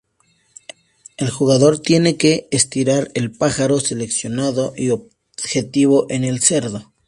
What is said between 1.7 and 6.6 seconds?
tiene que estirar el pájaro seleccionado y objetivo en el